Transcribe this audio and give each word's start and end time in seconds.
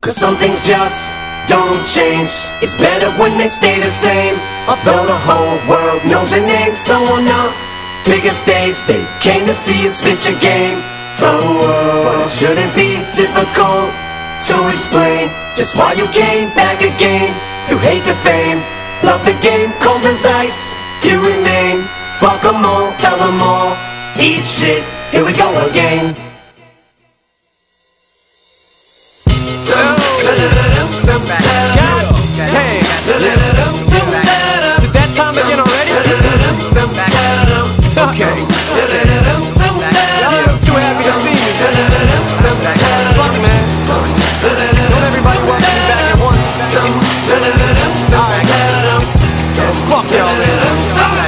Cause 0.00 0.14
some 0.14 0.36
things 0.36 0.64
just 0.64 1.18
don't 1.50 1.84
change. 1.84 2.30
It's 2.62 2.76
better 2.78 3.10
when 3.18 3.36
they 3.36 3.48
stay 3.48 3.80
the 3.80 3.90
same. 3.90 4.38
Although 4.70 5.04
the 5.04 5.18
whole 5.18 5.58
world 5.66 6.04
knows 6.06 6.30
your 6.36 6.46
name 6.46 6.76
So 6.76 6.94
on 6.94 7.26
biggest 8.06 8.44
stage 8.44 8.78
They 8.86 9.02
came 9.18 9.44
to 9.46 9.54
see 9.54 9.82
you 9.82 9.90
spit 9.90 10.24
your 10.28 10.38
game. 10.38 10.78
Oh, 11.18 11.66
but 12.06 12.26
it 12.26 12.30
shouldn't 12.30 12.74
be 12.78 13.02
difficult 13.10 13.90
to 14.46 14.56
explain 14.70 15.34
Just 15.58 15.74
why 15.74 15.94
you 15.94 16.06
came 16.14 16.54
back 16.54 16.78
again. 16.80 17.34
You 17.68 17.76
hate 17.78 18.06
the 18.06 18.14
fame, 18.22 18.62
love 19.02 19.26
the 19.26 19.34
game 19.42 19.72
Cold 19.82 20.06
as 20.06 20.24
ice, 20.24 20.78
you 21.02 21.18
remain. 21.18 21.82
Fuck 22.22 22.42
them 22.42 22.64
all, 22.64 22.92
tell 22.96 23.18
them 23.18 23.42
all 23.42 23.74
Eat 24.16 24.46
shit, 24.46 24.84
here 25.10 25.26
we 25.26 25.32
go 25.32 25.50
again 25.68 26.27
Is 30.38 30.46
that 34.94 35.10
time 35.16 35.34
again 35.34 35.58
already? 35.58 35.90
Okay. 37.98 38.34
Y'all 40.22 40.38
look 40.46 40.62
too 40.62 40.76
happy 40.78 41.02
to 41.02 41.14
see 41.18 41.34
me. 41.34 41.50
Fuck 43.18 43.34
man. 43.42 43.62
Don't 44.38 45.02
everybody 45.10 45.42
me 45.42 45.58
back. 45.90 46.14
Alright. 48.14 48.46
Fuck 49.90 50.06
y'all. 50.14 50.30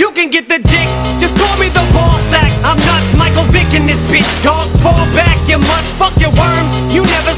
You 0.00 0.08
can 0.16 0.30
get 0.30 0.48
the 0.48 0.56
dick, 0.64 0.88
just 1.20 1.36
call 1.36 1.58
me 1.60 1.68
the 1.68 1.84
ball 1.92 2.16
sack. 2.16 2.48
I'm 2.64 2.80
nuts, 2.88 3.12
Michael 3.18 3.44
Vick 3.52 3.74
in 3.76 3.84
this 3.84 4.08
bitch, 4.08 4.42
dog. 4.42 4.70
Fall 4.80 5.04
back, 5.12 5.36
you 5.44 5.58
mutts, 5.58 5.92
fuck 5.92 6.16
your 6.16 6.32
worms. 6.32 6.72
You 6.88 7.04
never 7.04 7.33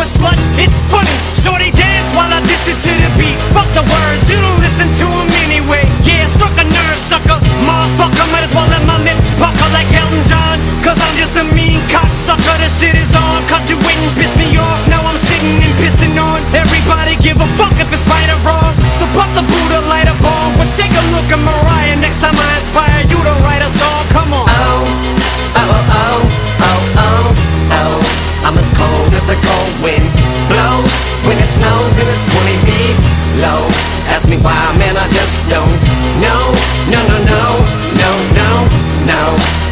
a 0.00 0.02
slut, 0.02 0.38
it's 0.58 0.80
funny. 0.90 1.59
When 31.80 32.04
and 32.04 32.12
it's 32.12 32.24
20 32.28 32.68
feet 32.68 32.96
low 33.40 33.64
Ask 34.12 34.28
me 34.28 34.36
why, 34.44 34.52
man, 34.76 35.00
I 35.00 35.08
just 35.16 35.40
don't 35.48 35.80
know 36.20 36.44
No, 36.92 37.00
no, 37.00 37.16
no, 37.24 37.44
no, 37.96 38.10
no, 38.36 38.50
no 39.08 39.22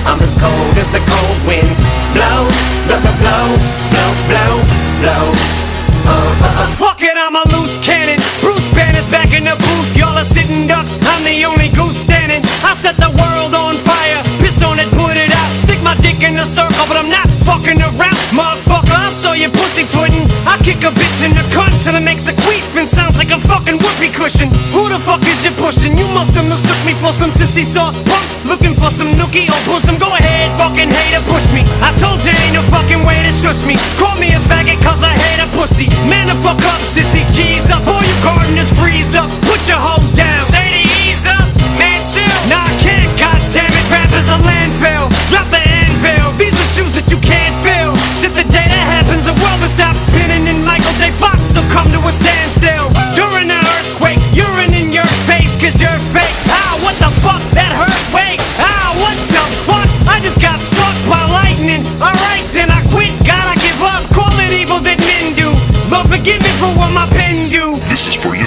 I'm 0.08 0.16
as 0.24 0.32
cold 0.40 0.72
as 0.80 0.88
the 0.88 1.04
cold 1.04 1.38
wind 1.44 1.68
blows 2.16 2.56
Blow, 2.88 2.96
blow, 3.04 3.16
blows, 3.20 3.64
blow, 3.92 4.12
blow, 4.24 4.52
blows 5.04 5.68
uh, 6.08 6.16
uh, 6.16 6.64
uh. 6.64 6.70
Fuck 6.80 7.04
it, 7.04 7.12
I'm 7.20 7.36
a 7.36 7.44
loose 7.52 7.76
cannon. 7.84 8.16
Bruce 8.40 8.72
Banner's 8.72 9.10
back 9.12 9.28
in 9.36 9.44
the 9.44 9.52
booth. 9.52 9.92
Y'all 9.92 10.16
are 10.16 10.24
sitting 10.24 10.64
ducks. 10.64 10.96
I'm 11.04 11.20
the 11.20 11.44
only 11.44 11.68
goose 11.76 12.00
standing. 12.00 12.40
I 12.64 12.72
set 12.72 12.96
the 12.96 13.12
world 13.12 13.52
on 13.52 13.76
fire. 13.76 14.24
Piss 14.40 14.64
on 14.64 14.80
it, 14.80 14.88
put 14.96 15.20
it 15.20 15.28
out. 15.28 15.50
Stick 15.60 15.84
my 15.84 15.92
dick 16.00 16.24
in 16.24 16.40
a 16.40 16.46
circle, 16.48 16.88
but 16.88 16.96
I'm 16.96 17.12
not 17.12 17.28
fucking 17.44 17.76
around. 17.76 18.17
Cushion. 24.28 24.52
Who 24.76 24.84
the 24.92 25.00
fuck 25.00 25.24
is 25.24 25.40
you 25.40 25.52
pushing? 25.56 25.96
You 25.96 26.04
must 26.12 26.36
have 26.36 26.44
mistook 26.44 26.76
me 26.84 26.92
for 27.00 27.12
some 27.16 27.32
sissy 27.32 27.64
soft 27.64 27.96
punk. 28.04 28.24
Looking 28.44 28.76
for 28.76 28.92
some 28.92 29.08
nookie 29.16 29.48
or 29.48 29.60
bosom. 29.64 29.96
Go 29.96 30.12
ahead, 30.12 30.52
fucking 30.60 30.92
hater, 30.92 31.24
push 31.32 31.48
me. 31.56 31.64
I 31.80 31.88
told 31.96 32.20
you 32.20 32.36
ain't 32.36 32.52
no 32.52 32.60
fucking 32.68 33.00
way 33.08 33.16
to 33.24 33.32
shush 33.32 33.64
me. 33.64 33.80
Call 33.96 34.20
me 34.20 34.36
a 34.36 34.40
faggot 34.40 34.76
cause 34.84 35.00
I 35.00 35.16
hate 35.16 35.40
a 35.40 35.48
pussy. 35.56 35.88
Man, 36.12 36.28
the 36.28 36.36
fuck 36.36 36.60
up, 36.68 36.80
sissy, 36.84 37.24
cheese 37.32 37.72
up. 37.72 37.80
All 37.88 38.04
you 38.04 38.16
gardeners 38.20 38.68
freeze 38.76 39.16
up. 39.16 39.28
Put 39.48 39.64
your 39.64 39.80
hoes 39.80 39.97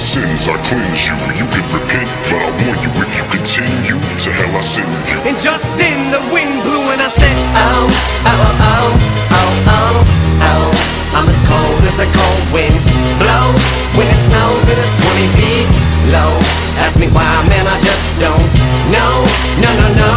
sins, 0.01 0.49
I 0.49 0.57
cleanse 0.65 1.05
you. 1.05 1.15
You 1.37 1.45
can 1.45 1.65
repent, 1.69 2.09
but 2.25 2.41
I 2.41 2.49
warn 2.49 2.79
you 2.81 2.91
if 3.05 3.11
you 3.13 3.25
continue, 3.29 3.97
to 4.01 4.29
hell 4.33 4.57
I 4.57 4.63
send 4.65 4.89
you. 5.05 5.17
And 5.29 5.37
just 5.37 5.69
then 5.77 6.09
the 6.09 6.21
wind 6.33 6.65
blew 6.65 6.89
and 6.89 6.97
I 6.97 7.07
said, 7.07 7.37
oh, 7.53 7.85
oh, 8.25 8.49
oh, 8.65 8.89
oh, 9.29 9.53
oh, 9.69 10.01
oh 10.41 10.65
I'm 11.13 11.29
as 11.29 11.43
cold 11.45 11.83
as 11.85 12.01
a 12.01 12.09
cold 12.09 12.45
wind. 12.49 12.81
Blows 13.21 13.65
When 13.93 14.09
it 14.09 14.21
snows 14.25 14.65
and 14.73 14.79
it's 14.81 14.95
20 14.97 15.37
feet 15.37 15.69
low. 16.09 16.33
Ask 16.81 16.97
me 16.97 17.05
why, 17.13 17.29
man, 17.45 17.69
I 17.69 17.77
just 17.85 18.17
don't 18.17 18.49
know. 18.89 19.13
No, 19.61 19.69
no, 19.77 19.85
no, 20.01 20.13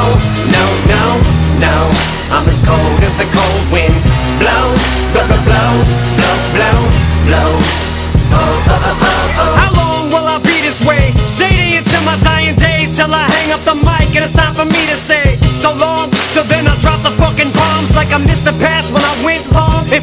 no, 0.48 0.64
no, 0.88 1.04
no. 1.60 1.76
I'm 2.32 2.48
as 2.48 2.64
cold 2.64 3.00
as 3.04 3.20
the 3.20 3.28
cold 3.28 3.64
wind. 3.68 4.00
Blows 4.40 4.82
Blow, 5.12 5.26
blow, 5.28 5.42
blows, 5.46 6.13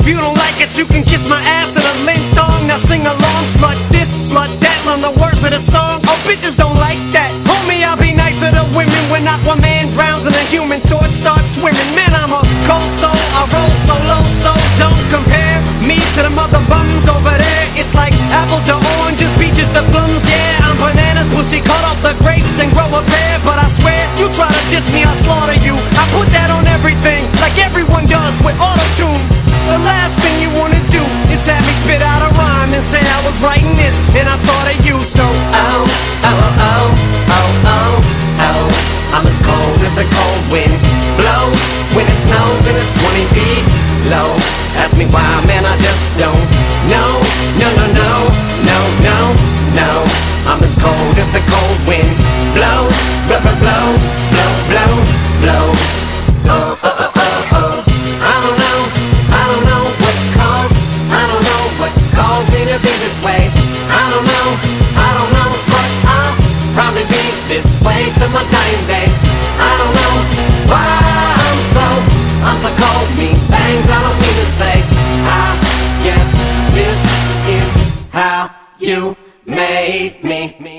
If 0.02 0.08
you 0.08 0.18
don't 0.18 0.34
like 0.34 0.60
it, 0.60 0.80
you 0.80 0.86
can 0.86 1.04
kiss 1.04 1.30
my 1.30 1.41
man, 45.52 45.66
I 45.68 45.76
just 45.84 46.06
don't 46.16 46.48
know. 46.88 47.12
No, 47.60 47.68
no, 47.76 47.86
no, 47.92 48.12
no, 48.64 48.80
no, 49.04 49.18
no. 49.76 49.92
I'm 50.48 50.64
as 50.64 50.76
cold 50.80 51.16
as 51.20 51.32
the 51.36 51.44
cold 51.52 51.80
wind 51.88 52.16
blows. 52.56 52.98
Blow, 53.28 53.40
blow, 53.44 53.58
blows, 53.60 54.04
blow, 54.32 54.52
blow, 54.72 54.92
blows. 55.44 55.84
Oh, 56.48 56.80
oh, 56.80 56.88
oh, 56.88 57.12
oh, 57.16 57.60
oh. 57.60 57.76
I 58.32 58.36
don't 58.44 58.60
know, 58.64 58.80
I 59.40 59.44
don't 59.52 59.66
know 59.72 59.84
what 60.02 60.18
caused 60.40 60.78
I 61.12 61.24
don't 61.30 61.46
know 61.52 61.64
what 61.80 61.94
caused 62.16 62.50
me 62.56 62.62
to 62.72 62.78
be 62.80 62.94
this 63.04 63.18
way. 63.26 63.44
I 63.92 64.04
don't 64.12 64.28
know, 64.32 64.48
I 64.96 65.10
don't 65.18 65.32
know 65.36 65.52
But 65.68 65.90
I'll 66.16 66.36
probably 66.76 67.06
be 67.12 67.24
this 67.52 67.68
way 67.84 68.02
till 68.18 68.32
my 68.32 68.44
dying 68.48 68.84
day. 68.88 69.08
I 69.60 69.72
don't 69.80 69.96
know 70.00 70.11
you 78.92 79.16
made 79.46 80.22
me. 80.22 80.71